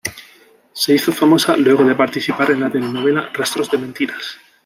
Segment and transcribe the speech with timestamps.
[0.73, 4.35] Se hizo famosa luego de participar en la telenovela "Rastros de mentiras".